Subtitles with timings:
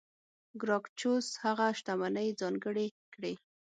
[0.61, 3.33] ګراکچوس هغه شتمنۍ ځانګړې کړې.